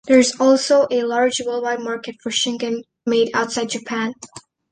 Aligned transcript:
There 0.07 0.17
is 0.17 0.35
also 0.39 0.87
a 0.89 1.03
large 1.03 1.39
worldwide 1.45 1.79
market 1.81 2.15
for 2.23 2.31
"shinken" 2.31 2.81
made 3.05 3.29
outside 3.35 3.69
Japan. 3.69 4.13